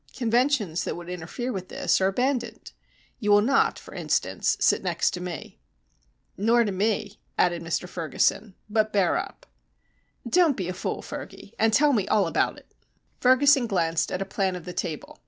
[0.17, 2.71] Conventions that would interfere with this are abandoned.
[3.19, 5.59] You will not, for instance, sit next to me."
[6.35, 8.55] "Nor to me," added Mr Ferguson.
[8.67, 9.45] "But bear up."
[10.27, 12.73] "Don't be a fool, Fergy, and tell me all about it."
[13.19, 15.19] Ferguson glanced at a plan of the table.